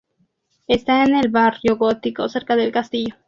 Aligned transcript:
Está 0.67 1.03
en 1.03 1.13
el 1.15 1.29
Barrio 1.29 1.77
Gótico, 1.77 2.27
cerca 2.27 2.55
del 2.55 2.71
castillo. 2.71 3.13